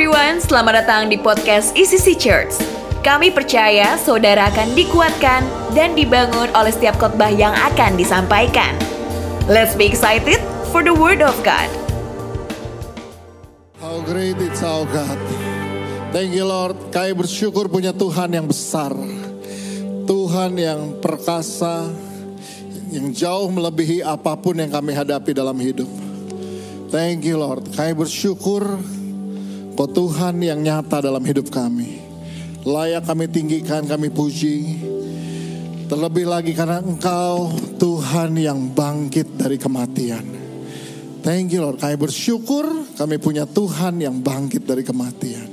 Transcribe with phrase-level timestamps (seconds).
[0.00, 2.56] everyone, selamat datang di podcast ECC Church.
[3.04, 5.44] Kami percaya saudara akan dikuatkan
[5.76, 8.72] dan dibangun oleh setiap khotbah yang akan disampaikan.
[9.44, 10.40] Let's be excited
[10.72, 11.68] for the word of God.
[13.76, 15.20] How great it's our God.
[16.16, 16.80] Thank you Lord.
[16.88, 18.96] Kami bersyukur punya Tuhan yang besar.
[20.08, 21.92] Tuhan yang perkasa.
[22.88, 25.92] Yang jauh melebihi apa pun yang kami hadapi dalam hidup.
[26.88, 27.68] Thank you Lord.
[27.76, 28.80] Kami bersyukur
[29.80, 32.04] kau Tuhan yang nyata dalam hidup kami.
[32.68, 34.76] Layak kami tinggikan, kami puji.
[35.88, 37.48] Terlebih lagi karena engkau
[37.80, 40.20] Tuhan yang bangkit dari kematian.
[41.24, 45.48] Thank you Lord, kami bersyukur kami punya Tuhan yang bangkit dari kematian.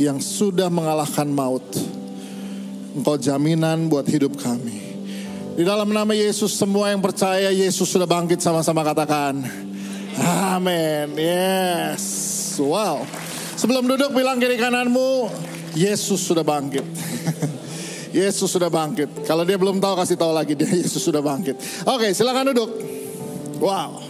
[0.00, 1.68] Yang sudah mengalahkan maut.
[2.96, 4.96] Engkau jaminan buat hidup kami.
[5.60, 9.44] Di dalam nama Yesus semua yang percaya Yesus sudah bangkit sama-sama katakan.
[10.16, 11.20] Amin.
[11.20, 12.00] Yes.
[12.56, 13.04] Wow.
[13.62, 15.30] Sebelum duduk bilang kiri kananmu,
[15.78, 16.82] Yesus sudah bangkit.
[18.18, 19.22] Yesus sudah bangkit.
[19.22, 21.86] Kalau dia belum tahu kasih tahu lagi dia Yesus sudah bangkit.
[21.86, 22.70] Oke, silakan duduk.
[23.62, 24.02] Wow.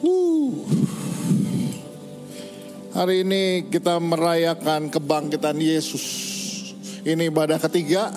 [0.00, 0.64] Uh.
[2.96, 6.04] Hari ini kita merayakan kebangkitan Yesus.
[7.04, 8.16] Ini ibadah ketiga.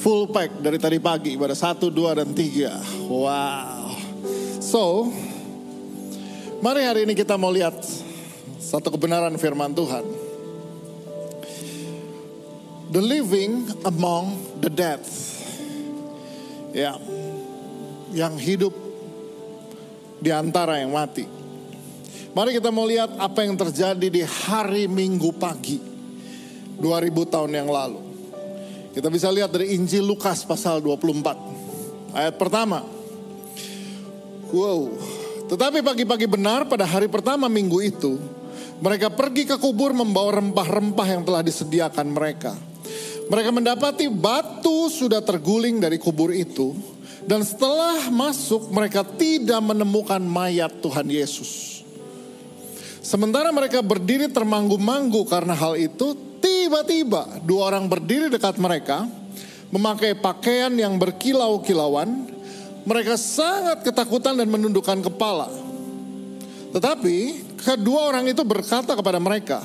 [0.00, 1.36] Full pack dari tadi pagi.
[1.36, 2.80] Ibadah satu, dua, dan tiga.
[3.04, 3.92] Wow.
[4.64, 5.12] So,
[6.64, 7.76] mari hari ini kita mau lihat
[8.70, 10.06] satu kebenaran firman Tuhan.
[12.94, 15.02] The living among the dead.
[16.70, 16.94] Ya,
[18.14, 18.70] yang hidup
[20.22, 21.26] di antara yang mati.
[22.30, 25.82] Mari kita mau lihat apa yang terjadi di hari Minggu pagi
[26.78, 27.98] 2000 tahun yang lalu.
[28.94, 32.86] Kita bisa lihat dari Injil Lukas pasal 24 ayat pertama.
[34.54, 34.94] Wow.
[35.50, 38.39] Tetapi pagi-pagi benar pada hari pertama minggu itu
[38.80, 42.56] mereka pergi ke kubur membawa rempah-rempah yang telah disediakan mereka.
[43.30, 46.74] Mereka mendapati batu sudah terguling dari kubur itu
[47.28, 51.84] dan setelah masuk mereka tidak menemukan mayat Tuhan Yesus.
[53.00, 59.08] Sementara mereka berdiri termanggu-manggu karena hal itu, tiba-tiba dua orang berdiri dekat mereka,
[59.72, 62.28] memakai pakaian yang berkilau-kilauan.
[62.80, 65.52] Mereka sangat ketakutan dan menundukkan kepala.
[66.72, 69.62] Tetapi kedua orang itu berkata kepada mereka,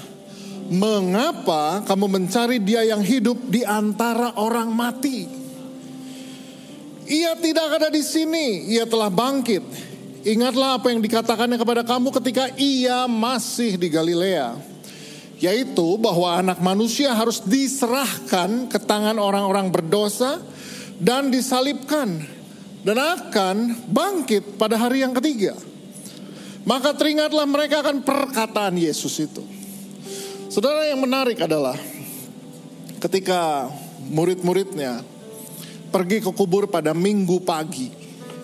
[0.67, 5.25] "Mengapa kamu mencari Dia yang hidup di antara orang mati?
[7.05, 9.63] Ia tidak ada di sini, ia telah bangkit."
[10.25, 14.57] Ingatlah apa yang dikatakannya kepada kamu ketika ia masih di Galilea.
[15.37, 20.41] Yaitu bahwa anak manusia harus diserahkan ke tangan orang-orang berdosa
[20.97, 22.25] dan disalibkan.
[22.81, 25.53] Dan akan bangkit pada hari yang ketiga.
[26.65, 29.45] Maka teringatlah mereka akan perkataan Yesus itu.
[30.49, 31.77] Saudara yang menarik adalah
[32.97, 33.69] ketika
[34.09, 35.05] murid-muridnya
[35.93, 37.93] pergi ke kubur pada minggu pagi.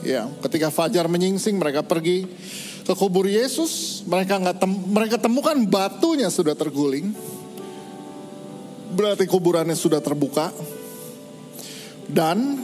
[0.05, 2.29] Ya, ketika fajar menyingsing mereka pergi
[2.85, 7.13] ke kubur Yesus, mereka nggak tem mereka temukan batunya sudah terguling.
[8.93, 10.53] Berarti kuburannya sudah terbuka.
[12.05, 12.61] Dan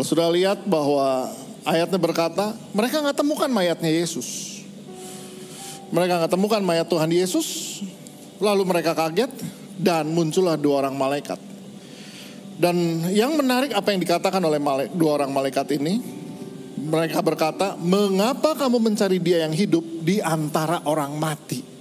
[0.00, 1.28] sudah lihat bahwa
[1.62, 4.60] ayatnya berkata, mereka nggak temukan mayatnya Yesus.
[5.92, 7.80] Mereka nggak temukan mayat Tuhan Yesus.
[8.40, 9.28] Lalu mereka kaget
[9.76, 11.36] dan muncullah dua orang malaikat.
[12.56, 14.60] Dan yang menarik apa yang dikatakan oleh
[14.94, 16.00] dua orang malaikat ini,
[16.78, 21.72] mereka berkata, "Mengapa kamu mencari Dia yang hidup di antara orang mati?"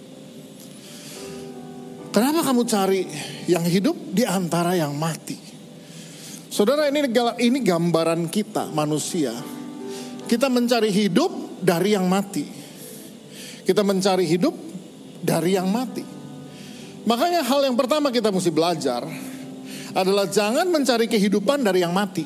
[2.11, 3.07] Kenapa kamu cari
[3.47, 5.39] yang hidup di antara yang mati?
[6.51, 7.07] Saudara, ini
[7.39, 9.31] ini gambaran kita manusia.
[10.31, 12.47] Kita mencari hidup dari yang mati.
[13.67, 14.55] Kita mencari hidup
[15.19, 16.07] dari yang mati.
[17.03, 19.03] Makanya hal yang pertama kita mesti belajar
[19.91, 22.23] adalah jangan mencari kehidupan dari yang mati.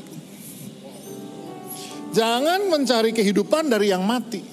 [2.14, 4.46] Jangan mencari kehidupan dari yang mati.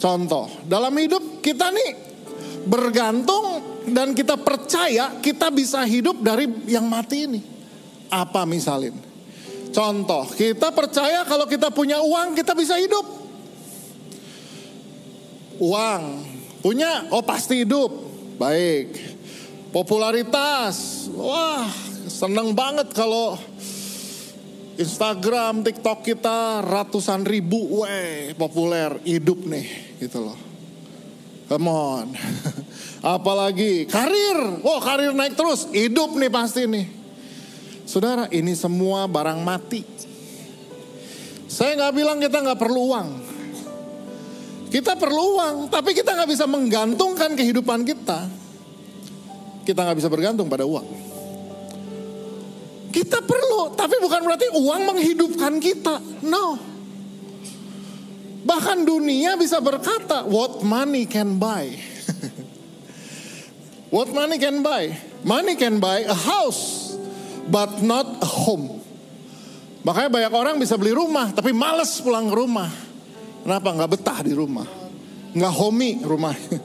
[0.00, 1.92] Contoh, dalam hidup kita nih
[2.64, 3.60] bergantung
[3.92, 7.40] dan kita percaya kita bisa hidup dari yang mati ini.
[8.08, 9.09] Apa misalin?
[9.70, 13.06] Contoh, kita percaya kalau kita punya uang kita bisa hidup.
[15.62, 16.02] Uang,
[16.64, 17.92] punya, oh pasti hidup.
[18.40, 18.96] Baik,
[19.70, 21.06] popularitas.
[21.14, 21.68] Wah,
[22.08, 23.38] seneng banget kalau
[24.80, 30.38] Instagram, TikTok kita ratusan ribu, weh, populer, hidup nih, gitu loh.
[31.50, 32.06] Come on.
[33.16, 36.99] Apalagi karir, wah karir naik terus, hidup nih pasti nih.
[37.90, 39.82] Saudara, ini semua barang mati.
[41.50, 43.08] Saya nggak bilang kita nggak perlu uang.
[44.70, 48.30] Kita perlu uang, tapi kita nggak bisa menggantungkan kehidupan kita.
[49.66, 50.86] Kita nggak bisa bergantung pada uang.
[52.94, 55.98] Kita perlu, tapi bukan berarti uang menghidupkan kita.
[56.22, 56.62] No.
[58.46, 61.66] Bahkan dunia bisa berkata, what money can buy.
[63.94, 64.94] what money can buy?
[65.26, 66.79] Money can buy a house,
[67.50, 68.78] but not a home.
[69.82, 72.70] Makanya banyak orang bisa beli rumah, tapi males pulang ke rumah.
[73.42, 73.68] Kenapa?
[73.74, 74.68] Nggak betah di rumah.
[75.34, 76.58] Nggak homey rumahnya.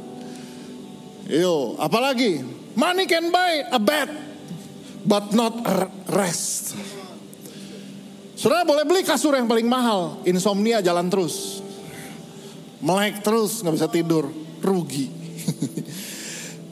[1.42, 2.46] Yo, apalagi?
[2.76, 4.12] Money can buy a bed,
[5.08, 6.76] but not a rest.
[8.36, 11.64] Saudara boleh beli kasur yang paling mahal, insomnia jalan terus.
[12.84, 14.28] Melek terus, nggak bisa tidur,
[14.60, 15.08] rugi.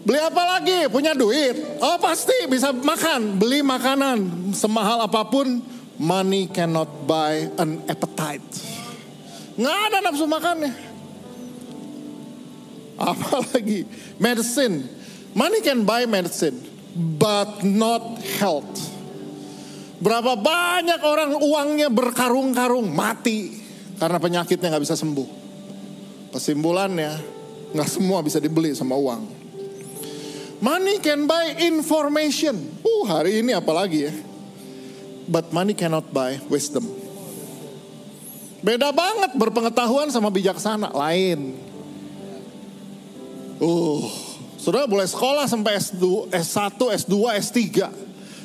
[0.03, 0.88] beli apa lagi?
[0.91, 1.79] Punya duit?
[1.79, 5.63] Oh pasti bisa makan, beli makanan semahal apa pun,
[5.97, 8.45] money cannot buy an appetite.
[9.57, 10.73] Nggak ada nafsu makannya.
[12.97, 13.85] Apalagi
[14.23, 14.85] medicine.
[15.33, 16.61] Money can buy medicine,
[16.94, 18.69] but not health.
[19.97, 23.55] Berapa banyak orang uangnya berkarung-karung mati
[23.97, 25.29] karena penyakitnya nggak bisa sembuh.
[26.38, 27.11] Kesimpulannya
[27.73, 29.42] nggak semua bisa dibeli sama uang.
[30.63, 32.56] Money can buy information.
[32.80, 34.13] Uh hari ini apalagi ya.
[35.27, 36.88] But money cannot buy wisdom.
[38.63, 40.88] Beda banget berpengetahuan sama bijaksana.
[40.95, 41.60] Lain.
[43.60, 44.07] Uh,
[44.56, 47.60] saudara boleh sekolah sampai S2, S1, S2, S3.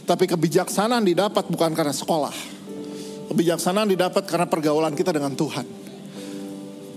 [0.02, 2.34] Tapi kebijaksanaan didapat bukan karena sekolah.
[3.30, 5.66] Kebijaksanaan didapat karena pergaulan kita dengan Tuhan.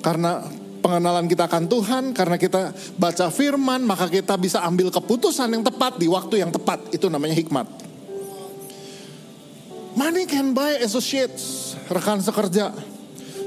[0.01, 0.41] Karena
[0.81, 6.01] pengenalan kita akan Tuhan, karena kita baca firman, maka kita bisa ambil keputusan yang tepat
[6.01, 6.89] di waktu yang tepat.
[6.89, 7.69] Itu namanya hikmat.
[9.93, 12.73] Money can buy associates, rekan sekerja.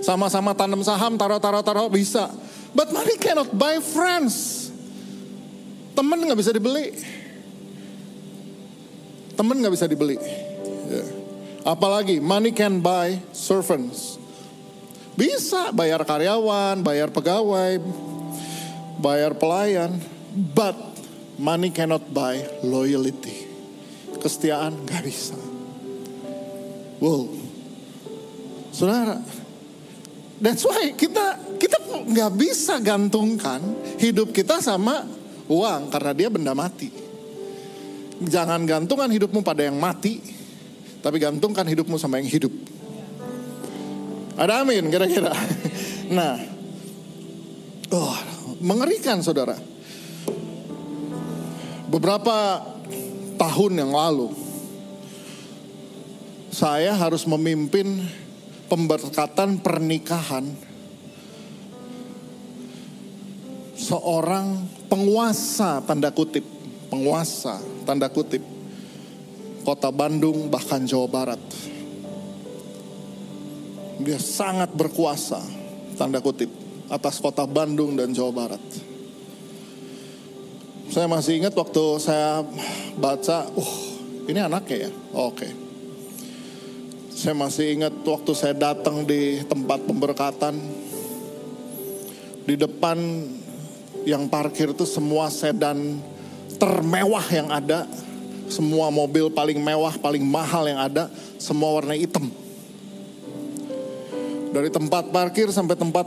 [0.05, 2.29] Sama-sama tanam saham, taruh-taruh-taruh bisa.
[2.77, 4.69] But money cannot buy friends.
[5.97, 6.93] Temen nggak bisa dibeli.
[9.35, 10.21] Temen nggak bisa dibeli.
[10.91, 11.05] Ya.
[11.65, 14.21] Apalagi money can buy servants.
[15.15, 17.79] Bisa bayar karyawan, bayar pegawai,
[18.99, 19.95] bayar pelayan.
[20.35, 20.75] But
[21.39, 23.47] money cannot buy loyalty.
[24.19, 25.39] Kesetiaan nggak bisa.
[26.99, 27.31] Wow.
[28.75, 29.23] Saudara,
[30.43, 31.79] that's why kita kita
[32.11, 33.63] nggak bisa gantungkan
[34.03, 35.07] hidup kita sama
[35.47, 36.91] uang karena dia benda mati.
[38.19, 40.19] Jangan gantungkan hidupmu pada yang mati,
[40.99, 42.74] tapi gantungkan hidupmu sama yang hidup.
[44.35, 45.31] Ada amin kira-kira.
[46.05, 46.37] Nah,
[47.95, 48.17] oh,
[48.61, 49.57] mengerikan saudara.
[51.89, 52.61] Beberapa
[53.41, 54.35] tahun yang lalu,
[56.53, 58.05] saya harus memimpin
[58.67, 60.45] pemberkatan pernikahan
[63.79, 66.43] seorang penguasa tanda kutip,
[66.91, 68.43] penguasa tanda kutip
[69.65, 71.43] kota Bandung bahkan Jawa Barat.
[74.05, 75.41] Dia sangat berkuasa
[75.97, 76.53] tanda kutip
[76.93, 78.65] atas kota Bandung dan Jawa Barat.
[80.93, 82.45] Saya masih ingat waktu saya
[83.01, 83.73] baca, uh
[84.29, 85.35] ini anaknya ya, oke.
[85.35, 85.51] Okay.
[87.17, 90.55] Saya masih ingat waktu saya datang di tempat pemberkatan,
[92.45, 93.01] di depan
[94.05, 95.99] yang parkir itu semua sedan
[96.61, 97.89] termewah yang ada,
[98.53, 101.09] semua mobil paling mewah, paling mahal yang ada,
[101.41, 102.29] semua warna hitam.
[104.55, 106.07] Dari tempat parkir sampai tempat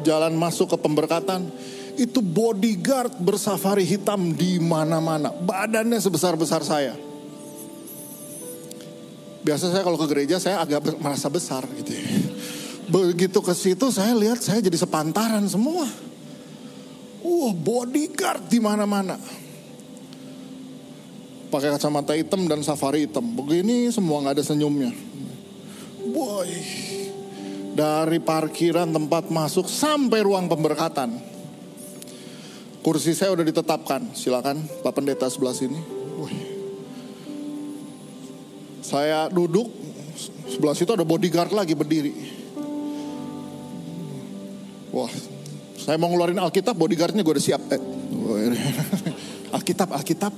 [0.00, 1.52] jalan masuk ke pemberkatan,
[2.00, 5.28] itu bodyguard bersafari hitam di mana-mana.
[5.34, 6.96] Badannya sebesar-besar saya.
[9.44, 12.04] Biasa saya kalau ke gereja saya agak merasa besar gitu ya.
[12.88, 15.84] Begitu ke situ saya lihat saya jadi sepantaran semua.
[17.20, 19.20] Wah, bodyguard di mana-mana.
[21.48, 23.24] Pakai kacamata hitam dan safari hitam.
[23.36, 24.92] Begini semua nggak ada senyumnya.
[26.08, 26.48] Boy,
[27.78, 31.14] dari parkiran tempat masuk sampai ruang pemberkatan.
[32.82, 34.18] Kursi saya udah ditetapkan.
[34.18, 35.78] Silakan Pak Pendeta sebelah sini.
[36.18, 36.38] Wih.
[38.82, 39.70] Saya duduk,
[40.50, 42.14] sebelah situ ada bodyguard lagi berdiri.
[44.90, 45.12] Wah,
[45.78, 47.62] saya mau ngeluarin Alkitab, bodyguardnya gue udah siap.
[47.70, 47.78] Eh,
[49.56, 50.32] Alkitab, Alkitab.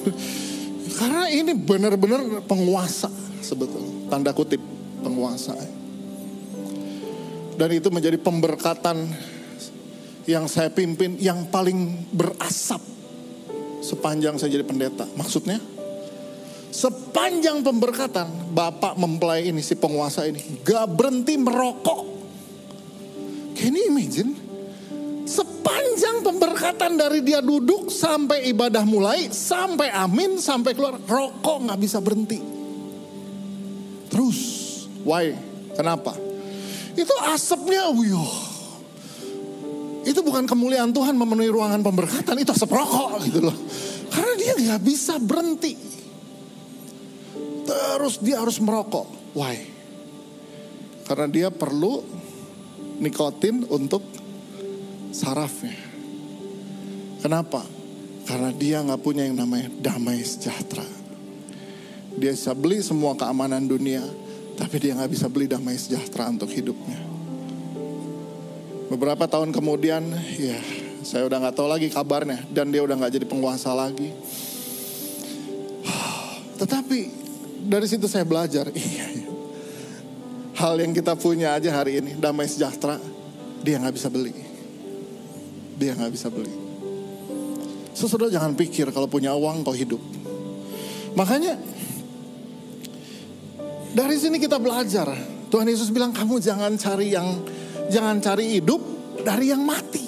[0.98, 3.12] Karena ini benar-benar penguasa
[3.44, 4.08] sebetulnya.
[4.08, 4.58] Tanda kutip
[5.04, 5.79] penguasa.
[7.60, 9.04] Dan itu menjadi pemberkatan
[10.24, 12.80] yang saya pimpin yang paling berasap
[13.84, 15.04] sepanjang saya jadi pendeta.
[15.12, 15.60] Maksudnya
[16.72, 22.00] sepanjang pemberkatan Bapak mempelai ini si penguasa ini gak berhenti merokok.
[23.60, 24.32] Can you imagine?
[25.28, 32.00] Sepanjang pemberkatan dari dia duduk sampai ibadah mulai, sampai amin, sampai keluar, rokok nggak bisa
[32.00, 32.40] berhenti.
[34.08, 34.40] Terus,
[35.04, 35.36] why?
[35.76, 36.29] Kenapa?
[36.94, 38.14] Itu asapnya, wih,
[40.00, 43.56] itu bukan kemuliaan Tuhan memenuhi ruangan pemberkatan, itu asap rokok gitu loh.
[44.10, 45.76] Karena dia nggak bisa berhenti.
[47.68, 49.36] Terus dia harus merokok.
[49.36, 49.56] Why?
[51.06, 52.02] Karena dia perlu
[52.98, 54.02] nikotin untuk
[55.14, 55.76] sarafnya.
[57.20, 57.62] Kenapa?
[58.24, 60.86] Karena dia nggak punya yang namanya damai sejahtera.
[62.16, 64.02] Dia bisa beli semua keamanan dunia,
[64.60, 67.00] tapi dia nggak bisa beli damai sejahtera untuk hidupnya.
[68.92, 70.04] Beberapa tahun kemudian,
[70.36, 70.60] ya
[71.00, 74.12] saya udah nggak tahu lagi kabarnya, dan dia udah nggak jadi penguasa lagi.
[76.60, 76.98] Tetapi
[77.64, 79.28] dari situ saya belajar, iya, iya.
[80.60, 83.00] hal yang kita punya aja hari ini damai sejahtera,
[83.64, 84.50] dia nggak bisa beli
[85.80, 86.52] dia nggak bisa beli.
[87.96, 89.98] Sesudah jangan pikir kalau punya uang kau hidup.
[91.16, 91.56] Makanya
[93.94, 95.08] dari sini kita belajar.
[95.50, 97.42] Tuhan Yesus bilang kamu jangan cari yang
[97.90, 98.78] jangan cari hidup
[99.26, 100.06] dari yang mati.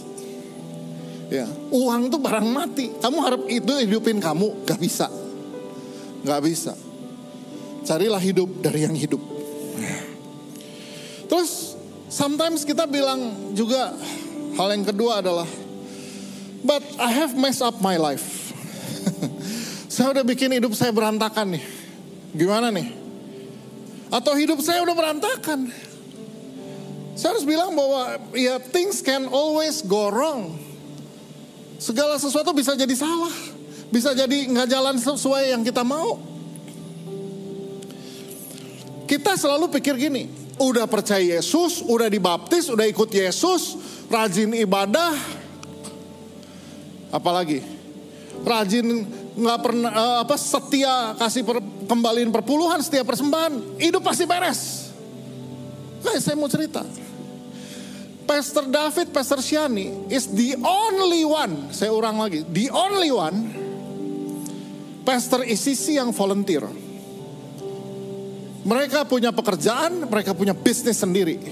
[1.33, 2.93] Ya, uang itu barang mati.
[3.01, 5.09] Kamu harap itu hidupin kamu, gak bisa,
[6.23, 6.77] gak bisa.
[7.83, 9.19] Carilah hidup dari yang hidup.
[11.27, 11.75] Terus
[12.13, 13.97] sometimes kita bilang juga
[14.61, 15.49] hal yang kedua adalah
[16.63, 18.55] But I have messed up my life.
[19.93, 21.65] saya udah bikin hidup saya berantakan nih.
[22.39, 23.02] Gimana nih?
[24.13, 25.73] Atau hidup saya udah berantakan.
[27.17, 30.61] Saya harus bilang bahwa ya things can always go wrong.
[31.81, 33.33] Segala sesuatu bisa jadi salah.
[33.89, 36.21] Bisa jadi nggak jalan sesuai yang kita mau.
[39.09, 43.77] Kita selalu pikir gini, udah percaya Yesus, udah dibaptis, udah ikut Yesus,
[44.09, 45.13] rajin ibadah,
[47.13, 47.61] apalagi
[48.41, 51.59] rajin nggak pernah uh, apa setia kasih per,
[51.89, 54.93] kembaliin perpuluhan setiap persembahan hidup pasti beres.
[56.03, 56.85] Nah, saya mau cerita.
[58.23, 63.51] Pastor David Pastor Shani is the only one saya ulang lagi the only one
[65.03, 66.63] Pastor ICC yang volunteer.
[68.63, 71.43] Mereka punya pekerjaan mereka punya bisnis sendiri.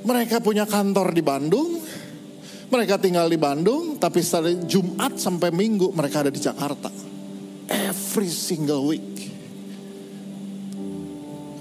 [0.01, 1.77] mereka punya kantor di Bandung,
[2.74, 6.89] mereka tinggal di Bandung, tapi dari Jumat sampai Minggu mereka ada di Jakarta.
[7.70, 9.29] Every single week.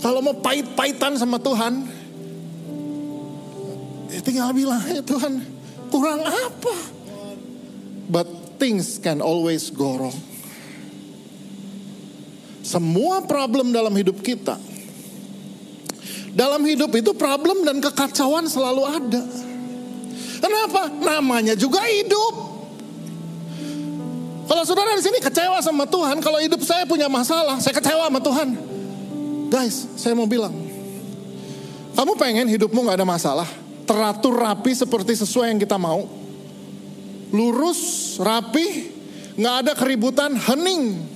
[0.00, 1.84] Kalau mau pahit-pahitan sama Tuhan,
[4.08, 5.44] ya tinggal bilang, ya Tuhan
[5.92, 6.99] kurang apa?
[8.10, 10.18] But things can always go wrong.
[12.66, 14.58] Semua problem dalam hidup kita.
[16.34, 19.22] Dalam hidup itu problem dan kekacauan selalu ada.
[20.42, 20.90] Kenapa?
[20.90, 22.50] Namanya juga hidup.
[24.50, 28.18] Kalau saudara di sini kecewa sama Tuhan, kalau hidup saya punya masalah, saya kecewa sama
[28.18, 28.48] Tuhan.
[29.50, 30.50] Guys, saya mau bilang,
[31.94, 33.46] kamu pengen hidupmu gak ada masalah,
[33.86, 36.06] teratur rapi seperti sesuai yang kita mau,
[37.30, 38.90] lurus, rapi,
[39.38, 41.06] nggak ada keributan, hening.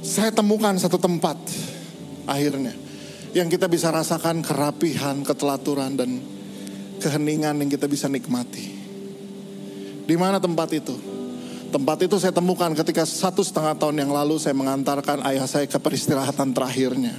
[0.00, 1.38] Saya temukan satu tempat
[2.26, 2.74] akhirnya
[3.30, 6.18] yang kita bisa rasakan kerapihan, ketelaturan dan
[6.98, 8.66] keheningan yang kita bisa nikmati.
[10.10, 10.96] Di mana tempat itu?
[11.70, 15.78] Tempat itu saya temukan ketika satu setengah tahun yang lalu saya mengantarkan ayah saya ke
[15.78, 17.14] peristirahatan terakhirnya.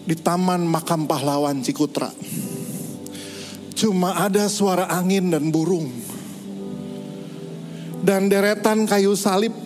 [0.00, 2.08] Di Taman Makam Pahlawan Cikutra.
[3.80, 5.88] Cuma ada suara angin dan burung.
[8.04, 9.56] Dan deretan kayu salib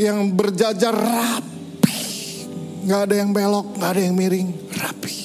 [0.00, 2.00] yang berjajar rapi.
[2.88, 5.16] Gak ada yang belok, gak ada yang miring, rapi.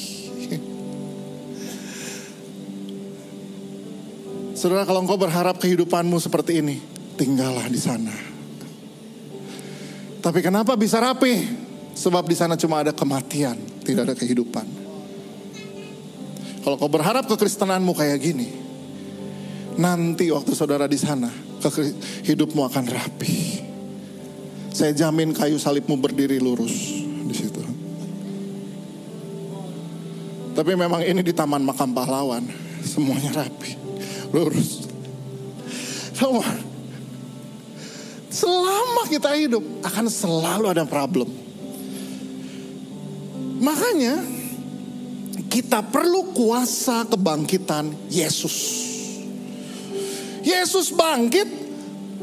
[4.59, 6.83] Saudara kalau engkau berharap kehidupanmu seperti ini,
[7.15, 8.15] tinggallah di sana.
[10.19, 11.47] Tapi kenapa bisa rapi?
[11.95, 13.55] Sebab di sana cuma ada kematian,
[13.87, 14.80] tidak ada kehidupan.
[16.61, 18.49] Kalau kau berharap kekristenanmu kayak gini,
[19.81, 21.29] nanti waktu saudara di sana,
[22.25, 23.33] hidupmu akan rapi.
[24.71, 26.73] Saya jamin kayu salibmu berdiri lurus
[27.27, 27.59] di situ.
[30.51, 32.45] Tapi memang ini di Taman Makam Pahlawan,
[32.85, 33.73] semuanya rapi
[34.31, 34.85] lurus.
[36.13, 36.45] Semua.
[38.31, 41.27] Selama kita hidup akan selalu ada problem.
[43.61, 44.40] Makanya
[45.51, 48.87] kita perlu kuasa kebangkitan Yesus.
[50.47, 51.45] Yesus bangkit,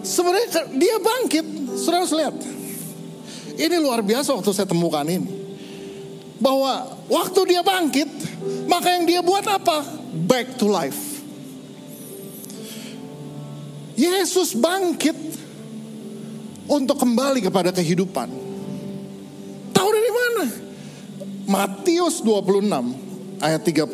[0.00, 1.44] sebenarnya dia bangkit.
[1.76, 2.34] Saudara lihat,
[3.60, 5.28] ini luar biasa waktu saya temukan ini.
[6.40, 8.08] Bahwa waktu dia bangkit,
[8.64, 9.84] maka yang dia buat apa?
[10.24, 11.20] Back to life.
[13.92, 15.18] Yesus bangkit
[16.64, 18.30] untuk kembali kepada kehidupan.
[19.74, 20.44] Tahu dari mana?
[21.44, 23.07] Matius 26
[23.42, 23.88] ayat 32.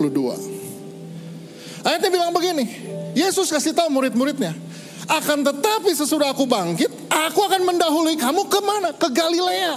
[1.85, 2.65] Ayatnya bilang begini,
[3.13, 4.57] Yesus kasih tahu murid-muridnya,
[5.05, 8.91] akan tetapi sesudah aku bangkit, aku akan mendahului kamu ke mana?
[8.97, 9.77] Ke Galilea.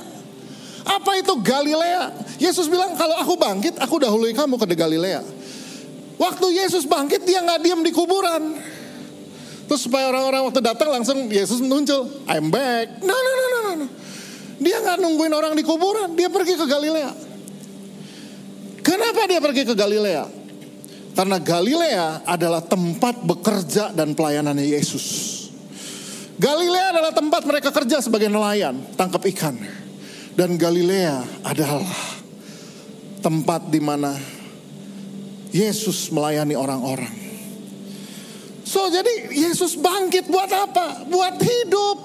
[0.88, 2.16] Apa itu Galilea?
[2.40, 5.20] Yesus bilang kalau aku bangkit, aku dahului kamu ke Galilea.
[6.16, 8.56] Waktu Yesus bangkit, dia nggak diam di kuburan.
[9.68, 12.08] Terus supaya orang-orang waktu datang langsung Yesus muncul.
[12.24, 13.04] I'm back.
[13.04, 13.88] No, no, no, no, no.
[14.64, 16.16] Dia nggak nungguin orang di kuburan.
[16.16, 17.27] Dia pergi ke Galilea.
[18.98, 20.26] Kenapa dia pergi ke Galilea?
[21.14, 25.06] Karena Galilea adalah tempat bekerja dan pelayanannya Yesus.
[26.38, 29.54] Galilea adalah tempat mereka kerja sebagai nelayan, tangkap ikan.
[30.34, 31.86] Dan Galilea adalah
[33.22, 34.18] tempat di mana
[35.54, 37.14] Yesus melayani orang-orang.
[38.66, 41.06] So jadi Yesus bangkit buat apa?
[41.10, 41.98] Buat hidup.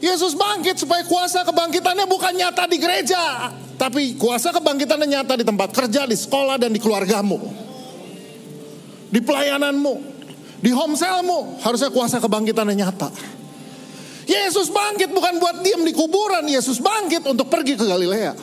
[0.00, 3.52] Yesus bangkit supaya kuasa kebangkitannya bukan nyata di gereja.
[3.78, 7.38] Tapi kuasa kebangkitannya nyata di tempat kerja, di sekolah, dan di keluargamu.
[9.08, 9.94] Di pelayananmu.
[10.58, 11.62] Di homeselmu.
[11.62, 13.08] Harusnya kuasa kebangkitannya nyata.
[14.28, 16.44] Yesus bangkit bukan buat diam di kuburan.
[16.50, 18.34] Yesus bangkit untuk pergi ke Galilea.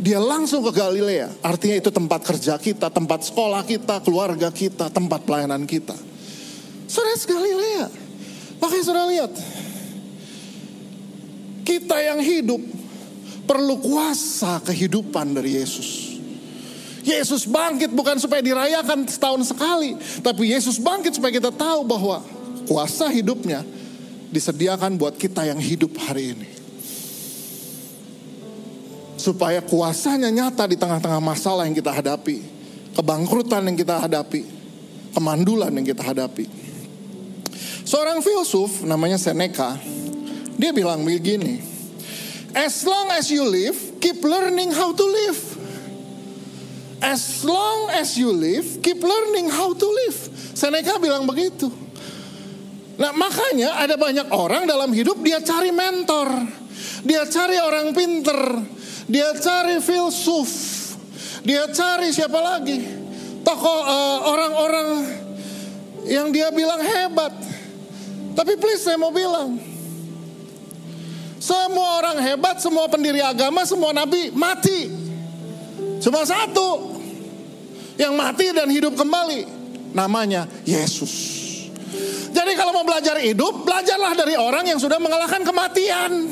[0.00, 1.44] Dia langsung ke Galilea.
[1.44, 5.92] Artinya itu tempat kerja kita, tempat sekolah kita, keluarga kita, tempat pelayanan kita.
[6.86, 7.86] Saudara Galilea.
[8.62, 9.32] Makanya saudara lihat.
[11.66, 12.79] Kita yang hidup
[13.50, 16.14] perlu kuasa kehidupan dari Yesus.
[17.02, 19.98] Yesus bangkit bukan supaya dirayakan setahun sekali.
[20.22, 22.22] Tapi Yesus bangkit supaya kita tahu bahwa
[22.70, 23.66] kuasa hidupnya
[24.30, 26.60] disediakan buat kita yang hidup hari ini
[29.20, 32.40] supaya kuasanya nyata di tengah-tengah masalah yang kita hadapi,
[32.96, 34.48] kebangkrutan yang kita hadapi,
[35.12, 36.48] kemandulan yang kita hadapi.
[37.84, 39.76] Seorang filsuf namanya Seneca,
[40.56, 41.69] dia bilang begini,
[42.52, 45.40] As long as you live, keep learning how to live.
[47.00, 50.18] As long as you live, keep learning how to live.
[50.52, 51.72] Seneca bilang begitu.
[53.00, 56.28] Nah makanya ada banyak orang dalam hidup dia cari mentor.
[57.00, 58.60] Dia cari orang pinter
[59.10, 60.50] dia cari filsuf.
[61.42, 62.78] Dia cari siapa lagi?
[63.42, 64.88] Tokoh uh, orang-orang
[66.06, 67.34] yang dia bilang hebat.
[68.38, 69.69] Tapi please saya mau bilang.
[71.40, 74.92] Semua orang hebat, semua pendiri agama, semua nabi mati.
[76.04, 77.00] Cuma satu
[77.96, 79.48] yang mati dan hidup kembali.
[79.96, 81.40] Namanya Yesus.
[82.30, 86.28] Jadi kalau mau belajar hidup, belajarlah dari orang yang sudah mengalahkan kematian.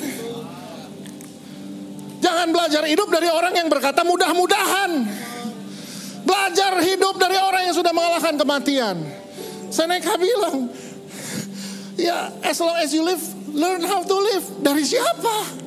[2.21, 5.09] Jangan belajar hidup dari orang yang berkata mudah-mudahan.
[6.29, 8.97] Belajar hidup dari orang yang sudah mengalahkan kematian.
[9.73, 10.69] Seneca bilang,
[11.97, 14.47] ya as long as you live, learn how to live.
[14.63, 15.67] Dari siapa?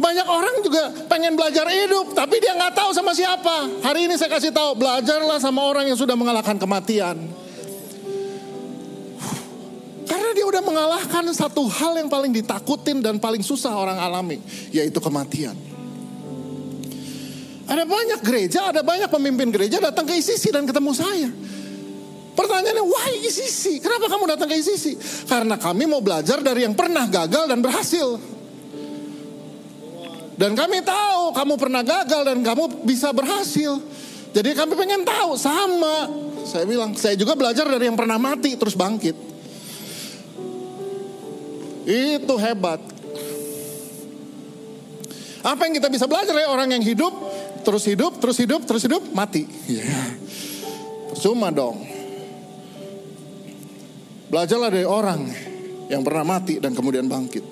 [0.00, 3.68] Banyak orang juga pengen belajar hidup, tapi dia nggak tahu sama siapa.
[3.84, 7.20] Hari ini saya kasih tahu, belajarlah sama orang yang sudah mengalahkan kematian.
[10.08, 14.42] Karena dia udah mengalahkan satu hal yang paling ditakutin dan paling susah orang alami,
[14.74, 15.54] yaitu kematian.
[17.68, 21.30] Ada banyak gereja, ada banyak pemimpin gereja datang ke ICC dan ketemu saya.
[22.32, 23.84] Pertanyaannya, why ICC?
[23.84, 24.96] Kenapa kamu datang ke ICC?
[25.28, 28.16] Karena kami mau belajar dari yang pernah gagal dan berhasil.
[30.32, 33.78] Dan kami tahu kamu pernah gagal dan kamu bisa berhasil.
[34.32, 36.08] Jadi kami pengen tahu sama.
[36.48, 39.14] Saya bilang, saya juga belajar dari yang pernah mati terus bangkit.
[41.84, 42.80] Itu hebat.
[45.42, 47.12] Apa yang kita bisa belajar ya orang yang hidup,
[47.66, 49.44] terus hidup, terus hidup, terus hidup, mati.
[49.66, 50.16] Yeah.
[51.18, 51.82] Cuma dong.
[54.32, 55.28] Belajarlah dari orang
[55.92, 57.44] yang pernah mati dan kemudian bangkit.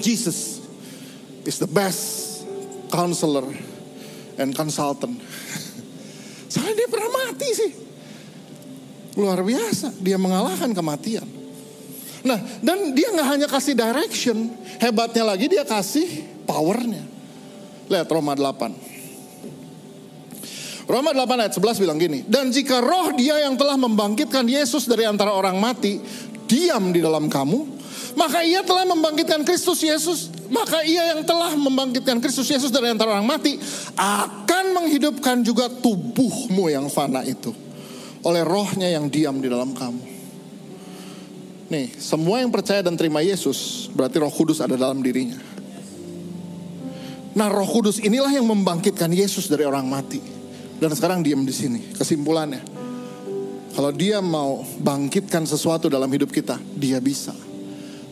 [0.00, 0.64] Jesus
[1.44, 2.40] is the best
[2.88, 3.44] counselor
[4.40, 5.20] and consultant.
[6.52, 7.72] Soalnya dia pernah mati sih.
[9.20, 11.28] Luar biasa, dia mengalahkan kematian.
[12.24, 14.48] Nah, dan dia nggak hanya kasih direction,
[14.80, 17.04] hebatnya lagi dia kasih powernya.
[17.92, 18.87] Lihat Roma 8.
[20.88, 25.04] Roma 8 ayat 11 bilang gini, dan jika roh dia yang telah membangkitkan Yesus dari
[25.04, 26.00] antara orang mati,
[26.48, 27.60] diam di dalam kamu,
[28.16, 33.20] maka ia telah membangkitkan Kristus Yesus, maka ia yang telah membangkitkan Kristus Yesus dari antara
[33.20, 33.60] orang mati,
[34.00, 37.52] akan menghidupkan juga tubuhmu yang fana itu,
[38.24, 40.16] oleh rohnya yang diam di dalam kamu.
[41.68, 45.36] Nih, semua yang percaya dan terima Yesus, berarti roh kudus ada dalam dirinya.
[47.36, 50.37] Nah roh kudus inilah yang membangkitkan Yesus dari orang mati.
[50.78, 51.90] Dan sekarang diam di sini.
[51.90, 52.62] Kesimpulannya,
[53.74, 57.34] kalau dia mau bangkitkan sesuatu dalam hidup kita, dia bisa.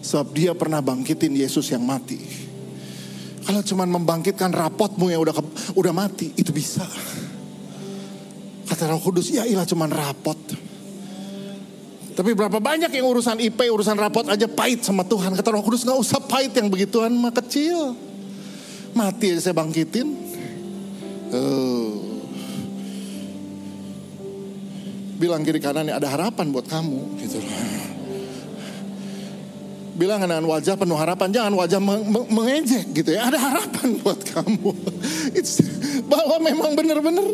[0.02, 2.18] Sebab dia pernah bangkitin Yesus yang mati.
[3.46, 5.34] Kalau cuma membangkitkan rapotmu yang udah
[5.78, 6.86] udah mati, itu bisa.
[8.66, 10.38] Kata Roh Kudus, ya ilah cuma rapot.
[12.16, 15.36] Tapi berapa banyak yang urusan IP, urusan rapot aja pahit sama Tuhan.
[15.36, 17.92] Kata Roh Kudus nggak usah pahit yang begituan mah kecil.
[18.96, 20.08] Mati aja saya bangkitin.
[21.28, 21.75] Uh,
[25.16, 27.40] bilang kiri kanan ada harapan buat kamu gitu.
[29.96, 33.32] Bilang dengan wajah penuh harapan, jangan wajah meng mengejek gitu ya.
[33.32, 34.70] Ada harapan buat kamu.
[35.40, 35.64] It's,
[36.04, 37.24] bahwa memang benar-benar,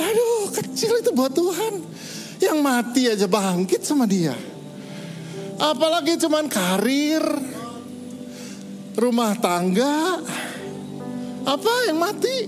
[0.00, 1.84] aduh kecil itu buat Tuhan.
[2.40, 4.32] Yang mati aja bangkit sama dia.
[5.60, 7.24] Apalagi cuman karir,
[8.96, 10.20] rumah tangga,
[11.44, 12.38] apa yang mati?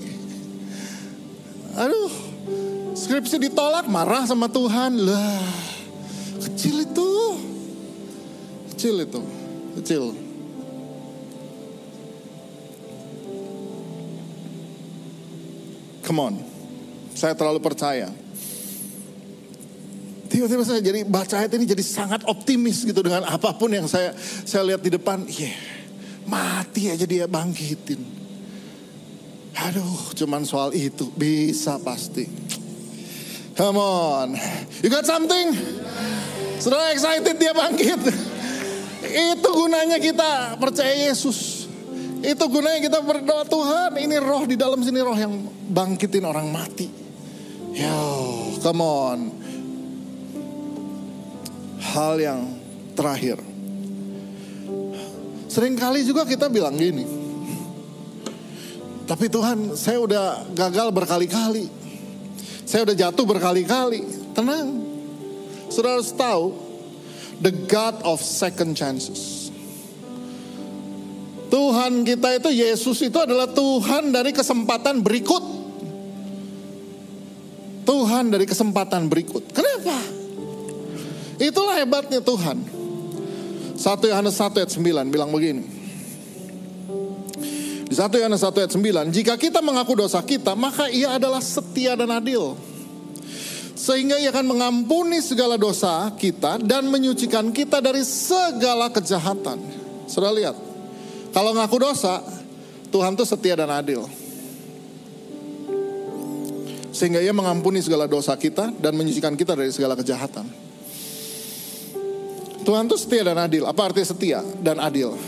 [1.76, 2.27] Aduh,
[2.98, 4.98] Skripsi ditolak, marah sama Tuhan.
[4.98, 5.46] Lah,
[6.42, 7.10] kecil itu.
[8.74, 9.22] Kecil itu.
[9.78, 10.04] Kecil.
[16.02, 16.34] Come on.
[17.14, 18.10] Saya terlalu percaya.
[20.28, 24.12] Tiba-tiba saya jadi baca ayat ini jadi sangat optimis gitu dengan apa pun yang saya
[24.44, 25.24] saya lihat di depan.
[25.24, 25.56] Yeah,
[26.26, 28.02] mati aja dia bangkitin.
[29.58, 32.47] Aduh, cuman soal itu bisa pasti.
[33.58, 34.38] Come on.
[34.78, 35.50] You got something?
[36.62, 37.98] Sudah excited dia bangkit.
[39.02, 41.66] Itu gunanya kita percaya Yesus.
[42.22, 43.98] Itu gunanya kita berdoa Tuhan.
[43.98, 45.34] Ini roh di dalam sini roh yang
[45.74, 46.86] bangkitin orang mati.
[47.74, 47.98] Yo,
[48.62, 49.18] come on.
[51.82, 52.62] Hal yang
[52.94, 53.42] terakhir.
[55.50, 57.02] Seringkali juga kita bilang gini.
[59.02, 61.77] Tapi Tuhan saya udah gagal berkali-kali.
[62.68, 64.04] Saya udah jatuh berkali-kali.
[64.36, 64.84] Tenang.
[65.72, 66.52] Sudah harus tahu.
[67.40, 69.48] The God of second chances.
[71.48, 75.40] Tuhan kita itu, Yesus itu adalah Tuhan dari kesempatan berikut.
[77.88, 79.48] Tuhan dari kesempatan berikut.
[79.48, 79.96] Kenapa?
[81.40, 82.68] Itulah hebatnya Tuhan.
[83.80, 85.77] 1 Yohanes 1 ayat 9 bilang begini.
[87.98, 88.72] Di 1 Yohanes 1 ayat
[89.10, 92.54] 9, jika kita mengaku dosa kita, maka ia adalah setia dan adil.
[93.74, 99.58] Sehingga ia akan mengampuni segala dosa kita dan menyucikan kita dari segala kejahatan.
[100.06, 100.54] Sudah lihat,
[101.34, 102.22] kalau ngaku dosa,
[102.94, 104.06] Tuhan tuh setia dan adil.
[106.94, 110.46] Sehingga ia mengampuni segala dosa kita dan menyucikan kita dari segala kejahatan.
[112.62, 113.66] Tuhan tuh setia dan adil.
[113.66, 115.18] Apa artinya setia dan adil?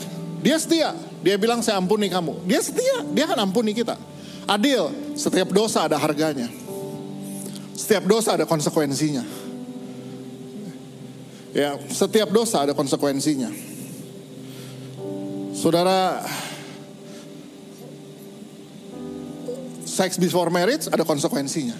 [0.40, 0.96] Dia setia.
[1.20, 2.48] Dia bilang saya ampuni kamu.
[2.48, 3.04] Dia setia.
[3.12, 3.96] Dia akan ampuni kita.
[4.48, 4.88] Adil.
[5.16, 6.48] Setiap dosa ada harganya.
[7.76, 9.24] Setiap dosa ada konsekuensinya.
[11.50, 13.50] Ya, setiap dosa ada konsekuensinya.
[15.50, 16.24] Saudara,
[19.82, 21.74] sex before marriage ada konsekuensinya.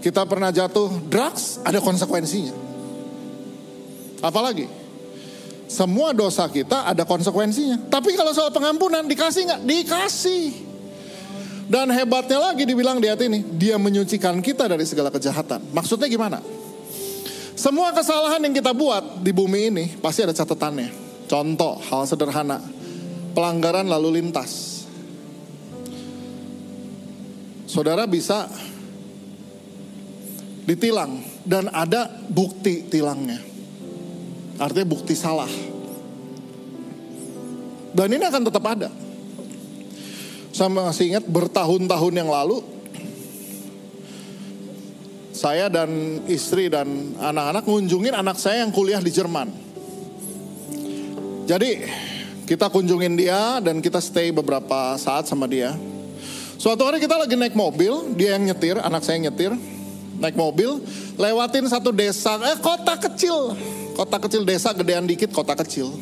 [0.00, 2.56] Kita pernah jatuh drugs ada konsekuensinya.
[4.24, 4.79] Apalagi
[5.70, 7.86] semua dosa kita ada konsekuensinya.
[7.86, 9.60] Tapi kalau soal pengampunan dikasih nggak?
[9.62, 10.46] Dikasih.
[11.70, 15.70] Dan hebatnya lagi dibilang di hati ini, dia menyucikan kita dari segala kejahatan.
[15.70, 16.42] Maksudnya gimana?
[17.54, 20.90] Semua kesalahan yang kita buat di bumi ini pasti ada catatannya.
[21.30, 22.58] Contoh hal sederhana,
[23.38, 24.82] pelanggaran lalu lintas.
[27.70, 28.50] Saudara bisa
[30.66, 33.49] ditilang dan ada bukti tilangnya.
[34.60, 35.48] Artinya bukti salah.
[37.90, 38.92] Dan ini akan tetap ada.
[40.52, 42.60] Saya masih ingat bertahun-tahun yang lalu
[45.40, 49.48] saya dan istri dan anak-anak ngunjungin anak saya yang kuliah di Jerman.
[51.48, 51.88] Jadi
[52.44, 55.72] kita kunjungin dia dan kita stay beberapa saat sama dia.
[56.60, 59.56] Suatu hari kita lagi naik mobil, dia yang nyetir, anak saya yang nyetir,
[60.20, 60.84] naik mobil,
[61.16, 63.56] lewatin satu desa, eh kota kecil,
[64.00, 65.92] kota kecil desa gedean dikit kota kecil.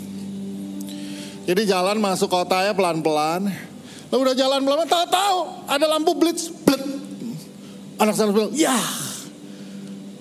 [1.51, 3.51] Jadi jalan masuk kota ya pelan-pelan,
[4.15, 6.79] lalu udah jalan pelan-pelan, tahu-tahu ada lampu blitz, blet.
[7.99, 8.79] Anak saya bilang, ya,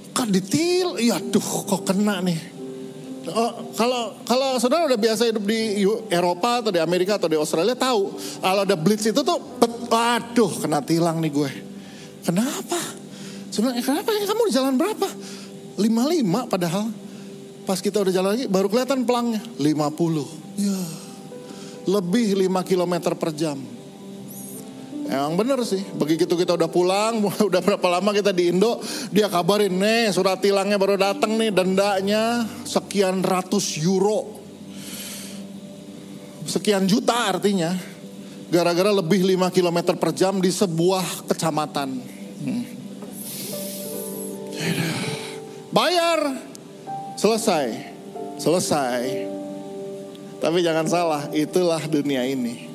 [0.10, 2.58] kok ditil, ya duh kok kena nih.
[3.28, 7.76] Oh, kalau kalau saudara udah biasa hidup di Eropa atau di Amerika atau di Australia
[7.76, 11.52] tahu kalau ada blitz itu tuh, pet, aduh kena tilang nih gue.
[12.24, 12.80] Kenapa?
[13.52, 15.08] Sebenarnya kenapa kamu di jalan berapa?
[15.78, 17.07] 55 padahal.
[17.68, 19.68] Pas kita udah jalan lagi baru kelihatan pelangnya 50.
[20.56, 20.80] Ya.
[21.84, 23.60] Lebih 5 km per jam.
[25.08, 29.72] Emang bener sih, begitu kita udah pulang, udah berapa lama kita di Indo, dia kabarin
[29.72, 34.36] nih surat tilangnya baru datang nih, dendanya sekian ratus euro.
[36.48, 37.76] Sekian juta artinya,
[38.52, 41.90] gara-gara lebih 5 km per jam di sebuah kecamatan.
[42.44, 42.64] Hmm.
[45.72, 46.20] Bayar,
[47.18, 47.66] selesai,
[48.38, 49.02] selesai.
[50.38, 52.70] Tapi jangan salah, itulah dunia ini.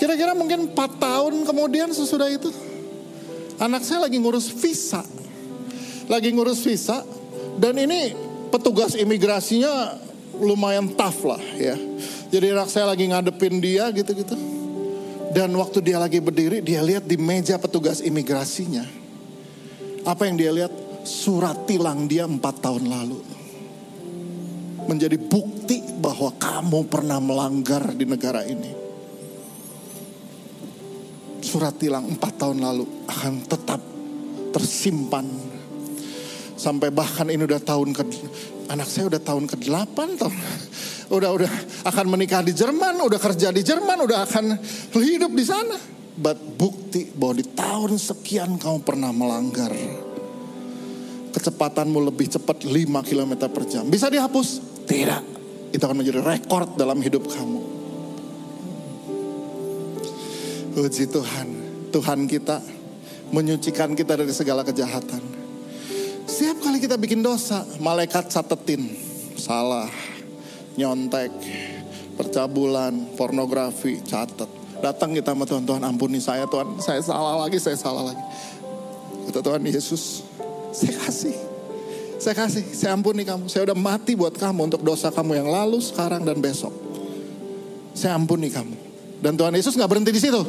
[0.00, 2.48] Kira-kira mungkin 4 tahun kemudian sesudah itu.
[3.60, 5.04] Anak saya lagi ngurus visa.
[6.08, 7.04] Lagi ngurus visa.
[7.60, 8.16] Dan ini
[8.48, 10.00] petugas imigrasinya
[10.40, 11.76] lumayan tough lah ya.
[12.32, 14.34] Jadi anak saya lagi ngadepin dia gitu-gitu.
[15.32, 18.84] Dan waktu dia lagi berdiri, dia lihat di meja petugas imigrasinya.
[20.04, 20.72] Apa yang dia lihat?
[21.02, 23.18] Surat tilang dia empat tahun lalu.
[24.86, 28.70] Menjadi bukti bahwa kamu pernah melanggar di negara ini.
[31.42, 33.82] Surat tilang empat tahun lalu akan tetap
[34.54, 35.26] tersimpan.
[36.54, 38.02] Sampai bahkan ini udah tahun ke
[38.70, 40.34] anak saya udah tahun ke delapan tahun
[41.10, 41.50] udah udah
[41.90, 44.44] akan menikah di Jerman udah kerja di Jerman udah akan
[44.94, 45.76] hidup di sana.
[46.12, 49.72] But bukti bahwa di tahun sekian kamu pernah melanggar
[51.42, 52.70] kecepatanmu lebih cepat 5
[53.02, 55.26] km per jam bisa dihapus tidak
[55.74, 57.72] itu akan menjadi rekor dalam hidup kamu
[60.72, 61.48] Puji Tuhan,
[61.92, 62.56] Tuhan kita
[63.28, 65.20] menyucikan kita dari segala kejahatan.
[66.24, 68.88] Setiap kali kita bikin dosa, malaikat catetin.
[69.36, 69.92] Salah,
[70.80, 71.28] nyontek,
[72.16, 74.48] percabulan, pornografi, catat.
[74.80, 76.80] Datang kita sama Tuhan, Tuhan ampuni saya Tuhan.
[76.80, 78.24] Saya salah lagi, saya salah lagi.
[79.28, 80.24] Kata Tuhan Yesus,
[80.72, 81.36] saya kasih.
[82.22, 83.50] Saya kasih, saya ampuni kamu.
[83.50, 86.70] Saya udah mati buat kamu untuk dosa kamu yang lalu, sekarang, dan besok.
[87.98, 88.78] Saya ampuni kamu.
[89.18, 90.42] Dan Tuhan Yesus nggak berhenti di situ.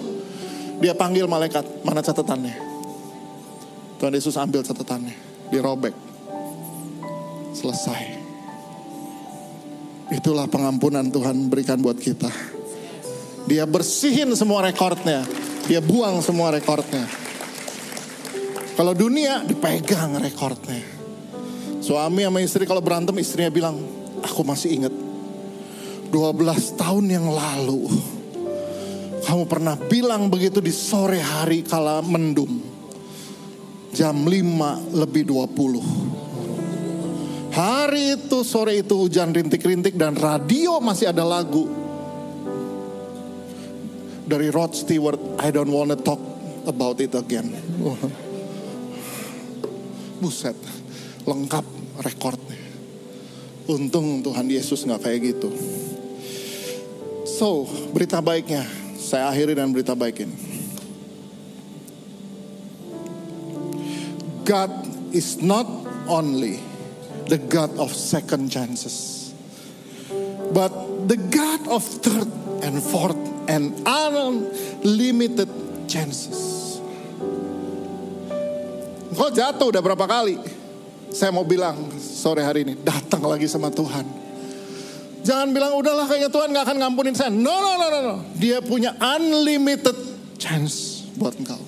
[0.77, 2.55] Dia panggil malaikat, mana catatannya?
[3.97, 5.15] Tuhan Yesus ambil catatannya,
[5.49, 5.95] dirobek.
[7.57, 8.21] Selesai.
[10.13, 12.29] Itulah pengampunan Tuhan berikan buat kita.
[13.49, 15.25] Dia bersihin semua rekornya.
[15.65, 17.22] Dia buang semua rekornya.
[18.73, 20.81] Kalau dunia dipegang rekornya.
[21.83, 23.75] Suami sama istri kalau berantem istrinya bilang,
[24.23, 24.93] aku masih ingat
[26.09, 27.91] 12 tahun yang lalu
[29.23, 32.59] kamu pernah bilang begitu di sore hari kala mendung.
[33.95, 35.79] Jam 5 lebih 20.
[37.53, 41.65] Hari itu sore itu hujan rintik-rintik dan radio masih ada lagu.
[44.29, 46.19] Dari Rod Stewart, I don't wanna talk
[46.69, 47.53] about it again.
[50.23, 50.55] Buset,
[51.27, 51.67] lengkap
[51.99, 52.55] rekornya.
[53.67, 55.51] Untung Tuhan Yesus nggak kayak gitu.
[57.27, 58.63] So, berita baiknya,
[58.95, 60.37] saya akhiri dengan berita baik ini.
[64.47, 64.71] God
[65.11, 65.67] is not
[66.07, 66.59] only
[67.27, 69.31] the God of second chances,
[70.55, 70.71] but
[71.07, 72.27] the God of third
[72.63, 75.47] and fourth and unlimited
[75.87, 76.52] chances.
[79.13, 80.37] Kau jatuh udah berapa kali?
[81.13, 84.05] Saya mau bilang sore hari ini, datang lagi sama Tuhan.
[85.23, 87.31] Jangan bilang udahlah kayaknya Tuhan gak akan ngampunin saya.
[87.31, 88.15] No, no, no, no, no.
[88.35, 89.95] Dia punya unlimited
[90.35, 91.61] chance buat engkau.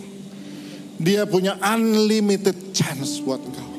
[1.00, 3.70] Dia punya unlimited chance buat engkau.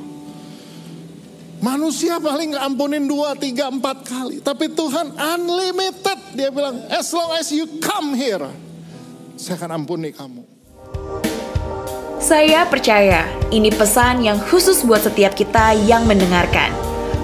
[1.56, 4.44] Manusia paling nggak ampunin dua, tiga, empat kali.
[4.44, 6.18] Tapi Tuhan unlimited.
[6.36, 8.44] Dia bilang, as long as you come here,
[9.40, 10.55] saya akan ampuni kamu.
[12.16, 16.72] Saya percaya ini pesan yang khusus buat setiap kita yang mendengarkan.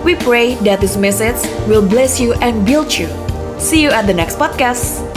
[0.04, 3.08] We pray that this message will bless you and build you.
[3.56, 5.11] See you at the next podcast.